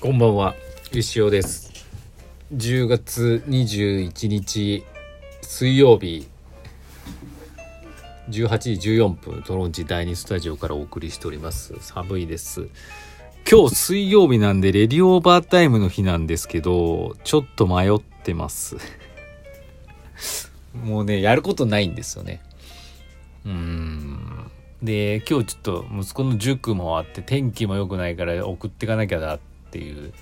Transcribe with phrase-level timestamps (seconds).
[0.00, 0.54] こんばんは、
[0.92, 1.70] 石尾です。
[2.54, 4.82] 10月21日
[5.42, 6.26] 水曜日
[8.30, 11.74] 18時14分トロンチ第2スタジオからお送りしております。
[11.80, 12.70] 寒いです。
[13.46, 18.78] 今日水曜日なんでレディオーバータイムの日なんですけど、ちょっと迷ってます。
[20.82, 22.40] もうね、やることないんですよね。
[23.44, 24.50] うーん。
[24.82, 30.12] で、今日ちょっと息子の塾もあって天気も良くないから送ってかなきゃだってていう。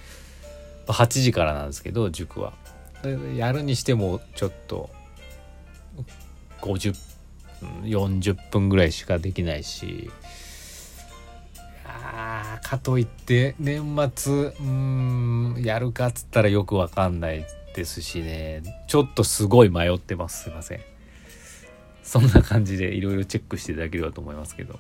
[0.87, 2.55] 8時からなんですけど塾は。
[3.37, 4.91] やるにしてもちょっと
[6.61, 6.95] 50
[7.85, 10.11] 40分ぐらいしかできないし。
[11.85, 18.63] あかといって年末うんやるかっつったらよくわかんないですしね。
[18.87, 20.45] ちょっとすごい迷ってます。
[20.45, 20.81] すいません。
[22.03, 24.79] そんな感じでいろいろチェックしていただければと思いますけど。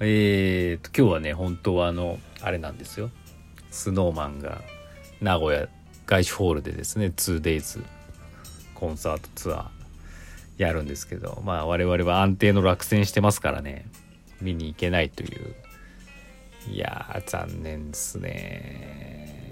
[0.00, 3.10] えーと今日はね本当はあのあれなんですよ。
[3.70, 4.60] スノーマンが
[5.20, 5.66] 名古屋
[6.06, 7.82] 外資ホールでですね 2days
[8.74, 13.86] コンサートツアーやるんですけどまあ我々は安定の落選してますからね。
[14.40, 15.54] 見に行けないという。
[16.70, 19.44] いや残念ですね。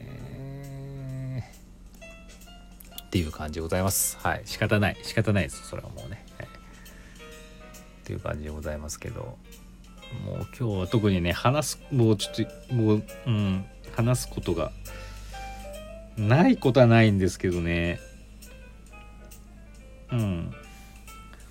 [3.06, 4.18] っていう感じでございます。
[4.18, 4.42] はい。
[4.44, 4.96] 仕方ない。
[5.02, 5.66] 仕方ないです。
[5.66, 6.48] それはもうね、はい、っ
[8.04, 9.38] ていう感じでございますけど。
[10.24, 13.64] もう今日は特にね話すもうちょっともううん
[13.96, 14.72] 話すことが
[16.16, 18.00] ないことはないんですけどね。
[20.10, 20.55] うん。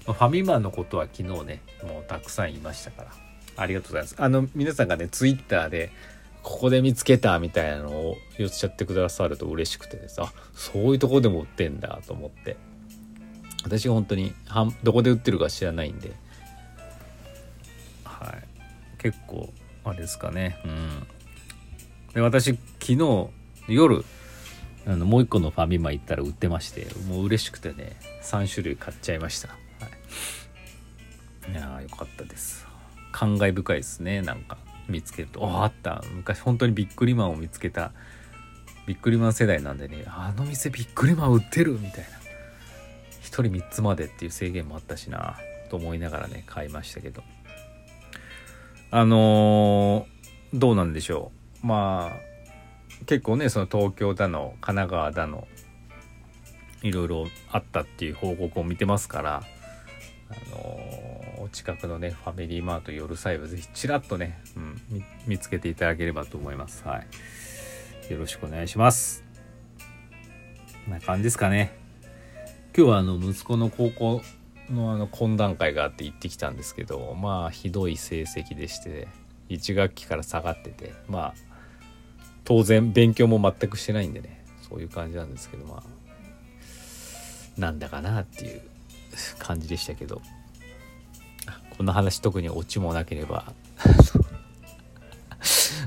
[0.05, 3.11] ファミマのことは昨日ねもうたくさん言いましたから。
[3.57, 4.15] ありがとうございます。
[4.17, 5.91] あの皆さんがねツイッターで
[6.43, 12.57] ここで見つけたみたいなのを寄せちゃってくださると嬉しくてですあそういうとこでも売ってんだと思って。
[13.63, 14.33] 私本当に
[14.83, 16.13] どこで売ってるか知らないんで。
[18.03, 18.50] はい
[19.01, 19.51] 結構
[19.83, 20.57] あれですかね。
[20.63, 21.07] うん。
[22.13, 23.29] で私昨日
[23.67, 24.05] 夜
[24.85, 29.55] あのもう一個のファミマ行ったら売ってましてもう嬉しくてね3種類買っちゃいました、は
[31.47, 32.67] い、いやーよかったです。
[33.11, 34.57] 感慨深いですねなんか
[34.87, 35.43] 見つけると。
[35.45, 36.03] ああった。
[36.13, 37.91] 昔本当にビックリマンを見つけた
[38.85, 42.21] ビックリマン世代なんでねあの店ビックリマン売ってるみたいな。
[43.23, 45.37] 1人3つまでっていう制限もあったしな
[45.69, 47.23] と思いながらね買いましたけど。
[48.91, 51.31] あのーどうなんでしょ
[51.63, 51.67] う。
[51.67, 55.47] まあ結構ねその東京だの神奈川だの
[56.81, 59.43] いろいろあったっていう報告を見てますから
[60.29, 66.83] あのーお近くのねファミリーマート寄る際はぜひちらっとね、うん、見見つけていただければと思います。
[66.85, 68.11] はい。
[68.11, 69.23] よろしくお願いします。
[70.85, 71.77] こんな感じですかね。
[72.75, 74.21] 今日はあの息子の高校
[74.71, 79.07] のあの懇談会があって行ってきたんですけどまあひどい成績でして
[79.49, 81.33] 1学期から下がっててまあ
[82.43, 85.83] 当然勉強も全くしてないんでねそういう感じなんですけどまあ
[87.57, 88.61] なんだかなっていう
[89.39, 90.21] 感じでしたけど。
[91.81, 93.53] この話特にオチもなければ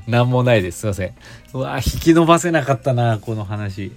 [0.08, 0.80] 何もないです。
[0.80, 1.14] すいません。
[1.52, 3.92] うわ引き伸ばせなかったなこの話。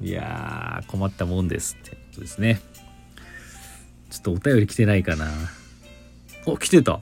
[0.00, 2.60] いやー困ったもんですってことですね。
[4.16, 5.26] ちょっとお便り来てないかな。
[6.46, 7.00] お来てた。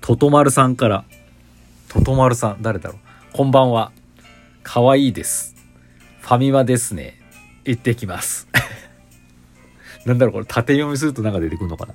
[0.00, 1.04] ととまるさんから。
[1.88, 3.36] ととまるさん誰だろう。
[3.36, 3.92] こんばんは。
[4.62, 5.54] かわいいです。
[6.20, 7.20] ファミマですね。
[7.66, 8.48] 行ってきます。
[10.06, 10.46] なんだろうこれ。
[10.46, 11.94] 縦読みするとなんか出てくるのかな。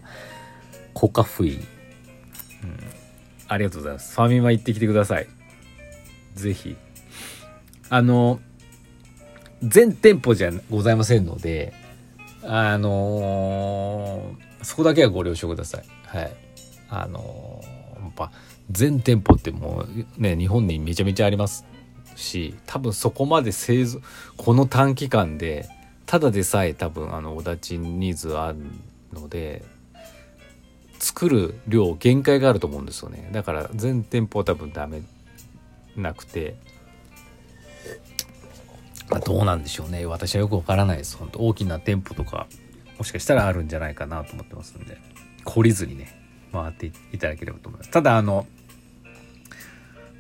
[0.94, 1.64] コカフイ、うん、
[3.48, 4.14] ありがとうございます。
[4.16, 5.28] ファミマ行ってきてください。
[6.36, 6.78] ぜひ。
[7.90, 8.40] あの
[9.64, 11.74] 全店舗じゃございませんので
[12.44, 15.86] あのーそこだけはご了承ください。
[16.06, 16.36] はい。
[16.90, 18.32] あのーやっぱ
[18.72, 19.86] 全店舗っても
[20.18, 21.66] うね日本にめちゃめちゃあります
[22.16, 24.00] し多分そこまで製造
[24.38, 25.70] この短期間で
[26.06, 28.60] ただでさえ多分あのお立ちニーズある
[29.14, 29.64] ので
[30.98, 33.30] 作る量限界があると思うんですよね。
[33.32, 35.02] だから全店舗は多分ダメ
[35.96, 36.56] なくて、
[39.10, 40.06] まあ、どうなんでしょうね。
[40.06, 41.18] 私はよくわからないです。
[41.18, 42.48] 本当大きな店舗とか
[42.98, 44.98] もしかしたらあるんじゃないかなと思ってますんで。
[45.46, 46.16] 懲りずにね
[46.52, 47.92] 回っていただければと思います。
[47.92, 48.46] ただあの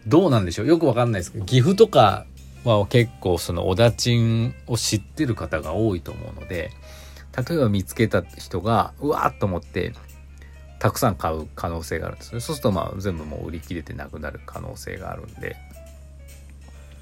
[0.07, 0.67] どうなんでしょう。
[0.67, 2.25] よくわかんないですけど岐阜とか
[2.63, 6.71] は結構そのおだちんを知ってる方が多いと思うので
[7.47, 9.93] 例えば見つけた人がうわーっと思って
[10.79, 12.39] たくさん買う可能性があるんですね。
[12.39, 15.57] そうするとまあ全部もう売り切れてなくなる可能性があるんで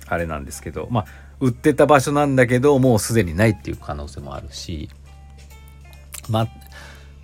[0.07, 1.05] あれなんですけどまあ
[1.39, 4.89] 売ってた場所なんだけどもうすでにないっていう可能性もあるし
[6.29, 6.47] ま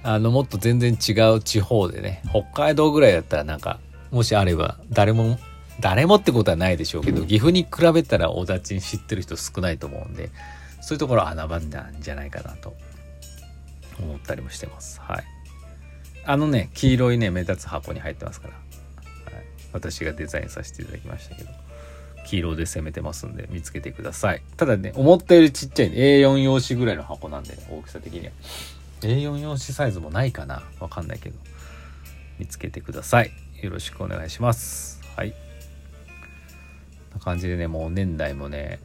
[0.04, 3.80] あのもっと全然違う地方でね北海道ぐらいだったらなんか
[4.12, 5.40] もしあれば誰も
[5.80, 10.30] 誰もってことはないでしょうけど、岐阜に比べたら小田ちん知ってる人少ないと思うんで、
[10.82, 12.76] そういうところ穴場なんじゃないかなと
[14.00, 15.02] 思ったりもしてます。
[15.02, 15.24] はい。
[16.26, 18.54] あのね、黄色いね、目立つ箱に入ってますから。
[18.54, 21.50] はい、私がデザインさせていただきましたけど。
[22.26, 24.42] 黄色で攻めてますんで見つけてください。
[24.58, 28.32] ただね、思ったよりちっちゃい、ね、A4 用紙ぐらいの箱なんで、ね、大きさ的には。
[29.02, 31.36] A4 用紙サイズもないかなわかんないけど。
[32.40, 33.32] 見つけてください。
[33.62, 35.02] よろしくお願いします。
[35.16, 35.34] はい。
[37.14, 38.80] な感じでね、もう年代もね、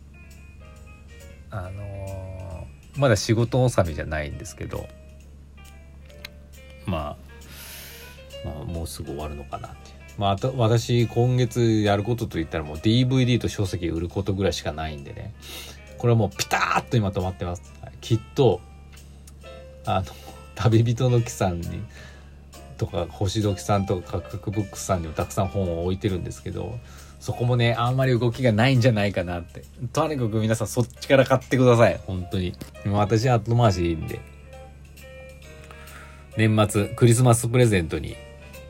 [1.50, 4.86] あのー、まだ仕事納めじゃないんですけど、
[6.86, 7.16] まあ、
[8.44, 9.97] まあ、もうすぐ終わるのかなっていう。
[10.18, 15.32] まあ、私今月やることといったらもう DVD と書籍売ることぐらいしかないんでね。
[15.96, 18.60] これはもうピタッと今止まってます、きっと
[19.86, 20.06] あの
[20.54, 21.82] 旅人の木さんに
[22.78, 26.78] とか星時さんとかカクカクブックスさんにもたくさん本を置いてるんですけど
[27.20, 29.62] そこもねあんまり動きがないんじゃないかなって。
[29.92, 32.00] とにかく皆さんそっちから買ってください。
[32.06, 32.54] 本当に。
[32.86, 34.20] 私は後回しでいいんで。
[36.36, 38.16] 年末クリスマスプレゼントに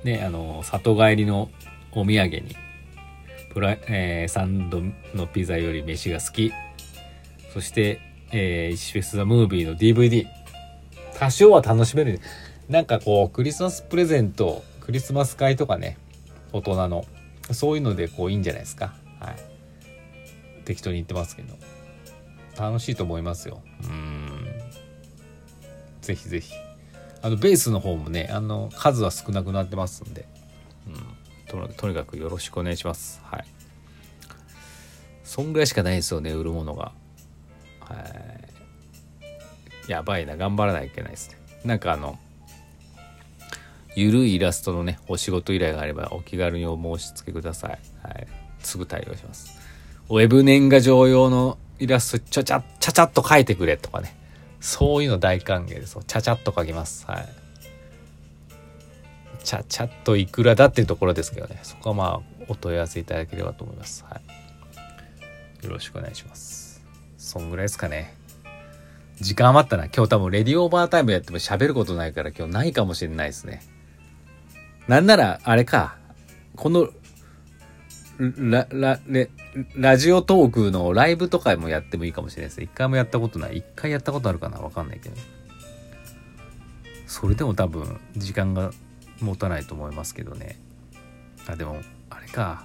[0.05, 1.51] ね、あの、里帰りの
[1.93, 2.57] お土産に、
[3.53, 4.83] プラ、えー、サンド
[5.15, 6.53] のピザより飯が好き。
[7.53, 8.01] そして、
[8.31, 10.27] えー、イフェスザムービーの DVD。
[11.19, 12.21] 多少は楽しめる。
[12.69, 15.99] なんかこう、クリスマスプレゼント、クリスマス会とかね、
[16.53, 17.05] 大人の、
[17.53, 18.95] そういうのでこういいんじゃないですか。
[19.19, 19.37] はい。
[20.65, 21.55] 適当に言ってますけど。
[22.59, 23.63] 楽しいと思いますよ。
[23.85, 24.47] うん。
[26.03, 26.53] ぜひぜひ。
[27.23, 30.27] あのベースの方もねあの数は少なくなってますんで、
[30.87, 30.95] うん、
[31.47, 33.21] ととにかくよろしくお願いします。
[33.25, 33.45] はい。
[35.25, 36.93] そんぐらいしかないですよね売るものが。
[37.81, 37.95] は
[39.87, 39.91] い。
[39.91, 41.37] やばいな頑張らないといけないですね。
[41.65, 42.19] なんかあの
[43.97, 48.29] ゆるいイラストのねお仕事依頼があればお気軽にお申し付けください、はい、
[48.61, 49.59] すぐ対応します。
[50.09, 54.15] ウェブ年賀状用のイラストちゃちゃちゃちゃっと描いてくれとかね。
[54.61, 55.97] そういうの大歓迎です。
[56.07, 57.07] ちゃちゃっと書きます。
[57.07, 57.29] はい。
[59.45, 61.61] ちゃちゃっといくらだっていうところですけどね。
[61.63, 64.05] そこはまあ、お問い合わせいただければと思います。
[64.09, 64.21] は
[65.63, 65.65] い。
[65.65, 66.85] よろしくお願いします。
[67.17, 68.15] そんぐらいですかね。
[69.21, 69.87] 時間余ったな。
[69.87, 73.63] 今日多分レディオーバータイムやっても喋ることないから今日ないかもしれないですね。
[74.87, 75.97] なんなら、あれか。
[76.57, 76.89] この
[78.19, 79.31] ラ、ラ、レ、
[79.77, 83.59] ラジオトークのライブとかもやってもいいかもしれないです一回もやったことない。
[83.59, 85.17] 一回やったことあるかなわかんないけど。
[87.07, 88.73] それでも多分、時間が
[89.21, 90.59] 持たないと思いますけどね。
[91.47, 91.81] あ、でも、
[92.11, 92.65] あれか。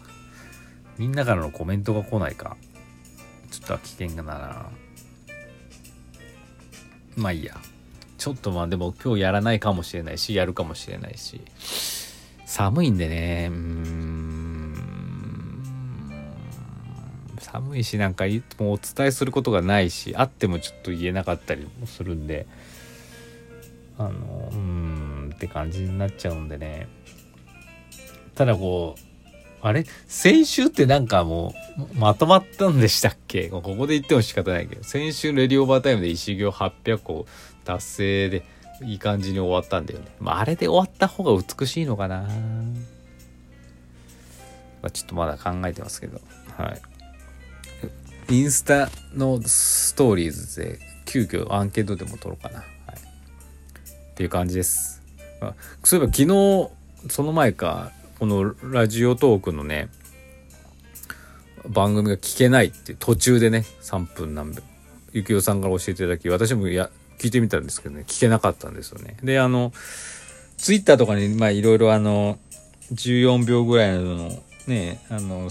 [0.98, 2.58] みんなからのコメントが来ないか。
[3.52, 4.70] ちょっと危険だな。
[7.16, 7.56] まあいいや。
[8.18, 11.42] ちょっとまあでも今日やらないかもしれないし、やるかもしれないし。
[12.46, 14.03] 寒いんでね、うん。
[17.54, 22.48] 寒いしなんかいつもお伝えすることがないしあってもちょっと言えなかったりもするんで
[24.00, 26.88] あのうーんって感じになっちゃうんでね
[28.34, 29.02] ただこう
[29.62, 29.86] あれ？
[30.08, 31.54] 先週ってなんかも
[31.96, 33.50] うまとまったんでしたっけ？
[33.50, 37.28] ここで言っても仕方ないけど先週レディオーバータイムで石行800個
[37.64, 38.44] 達成で
[38.84, 40.08] いい感じに終わったんだよね。
[40.20, 42.28] まあ、あれで終わった方が美しいのかな。
[44.92, 46.20] ちょっとまだ考えてますけど。
[46.58, 46.82] はい。
[48.30, 52.60] インスタのストーリーズで急遽アンケートでも取ろうかな。
[52.60, 55.02] はい、っていう感じです。
[55.42, 56.70] まあ、そういえば昨日、
[57.10, 59.90] その前か、このラジオトークのね、
[61.68, 64.64] 番組が聞けないって途中でね、3分何分。
[65.12, 66.90] ゆきおさんから教えていただき、私もや、
[67.20, 69.18] 聞いてみたんですけどね、聞けなかったんですよね。
[69.24, 69.72] で、あの、
[70.58, 72.38] ツイッターとかに、まあいろいろあの、
[72.92, 74.30] 14秒ぐらいの
[74.68, 75.50] ね、あの、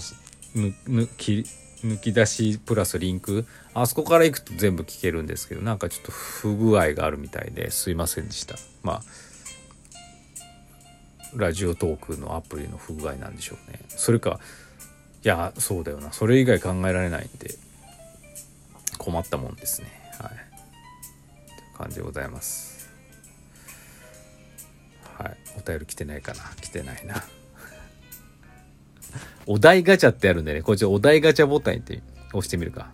[0.55, 1.45] ぬ、ぬ、き、
[1.83, 3.45] 抜き出しプラスリンク。
[3.73, 8.55] あそこから行くと全部聞けるんですけどなんかちょっと不具合があるみたいですいませんでした。
[8.83, 9.03] まあ
[11.35, 13.79] ラジオトークのアプリの不具合なんでしょうね。
[13.87, 14.39] それか
[15.23, 16.13] いやそうだよな。
[16.13, 17.55] それ以外考えられないんで
[18.97, 19.87] 困ったもんですね。
[20.19, 20.29] はい。
[20.29, 20.37] とい
[21.73, 22.89] う感じでございます。
[25.17, 25.37] はい。
[25.57, 26.43] お便り来てないかな。
[26.61, 27.23] 来てないな。
[29.45, 32.01] お題ガチャってあるんでね、こっちお題ガチャボタンって
[32.33, 32.91] 押してみるか。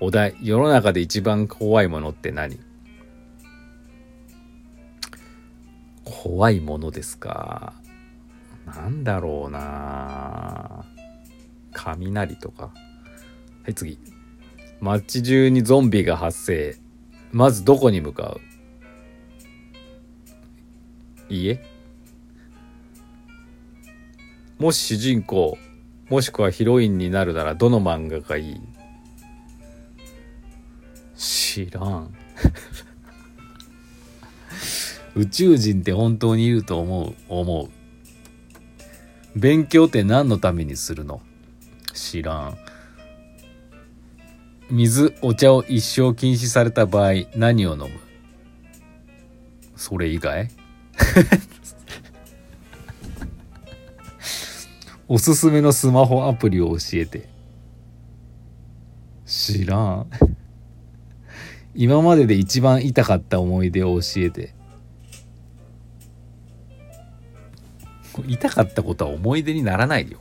[0.00, 2.58] お題、世の中で一番怖いものって何？
[6.04, 7.74] 怖いものですか。
[8.66, 10.84] なんだろうな
[11.72, 12.64] 雷とか。
[12.64, 12.72] は
[13.68, 13.98] い、次。
[14.80, 16.76] 街中にゾンビが発生。
[17.32, 18.40] まずどこに向かう？
[21.28, 21.62] 家？
[24.58, 25.56] もし主人公
[26.10, 28.60] もしくはヒロインになるならどの漫画がいい？
[31.16, 32.12] 知らん。
[35.14, 37.14] 宇宙人って本当にいると思う？
[37.28, 37.68] 思う。
[39.38, 41.20] 勉強って何のためにするの？
[41.94, 42.56] 知らん。
[44.70, 47.90] 水お茶を一生禁止された場合何を飲む？
[49.76, 50.48] それ以外？
[55.12, 57.28] おすすめのスマホアプリを教えて。
[59.26, 60.06] 知らん。
[61.74, 64.54] 今までで一番痛かった思い出を教えて。
[68.28, 70.20] 痛かったことは思い出にならないよ。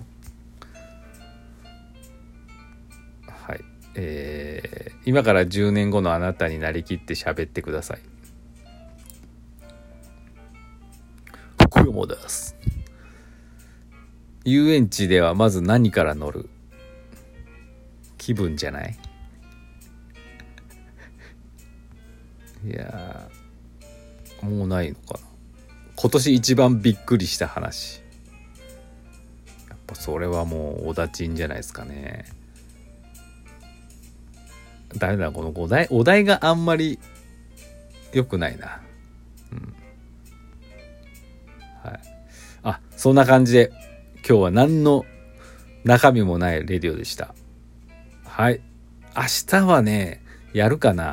[3.28, 3.60] はい。
[3.94, 8.00] えー、今から10年後のあなたになりきって喋ってください。
[11.60, 12.56] 福山です
[14.52, 16.50] 遊園地ではまず何から乗る？
[18.18, 18.98] 気分じゃない？
[22.66, 23.30] いや
[24.42, 25.20] もうないのかな。
[25.96, 28.02] 今年一番びっくりした話。
[29.70, 32.26] やっぱそれはもうおだちんじゃないですかね。
[34.98, 37.00] ダメだこのお題お題があんまり
[38.12, 38.82] 良くないな。
[39.52, 39.76] うん。
[41.84, 42.00] はい。
[42.64, 43.72] あそんな感じで
[44.30, 45.08] 今日は何の
[45.84, 47.34] 中身もないレディオでした。
[48.26, 48.62] はい。
[49.18, 51.08] 明日はねやるかな。